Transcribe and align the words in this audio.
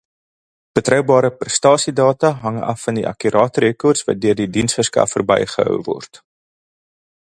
Betroubare 0.77 1.29
prestasiedata 1.41 2.31
hang 2.45 2.57
af 2.73 2.81
van 2.85 3.01
akkurate 3.11 3.63
rekords 3.65 4.05
wat 4.07 4.21
deur 4.23 4.39
die 4.41 4.49
diensverskaffer 4.57 5.27
bygehou 5.33 5.77
word. 5.91 6.23